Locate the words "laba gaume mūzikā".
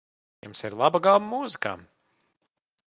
0.79-1.77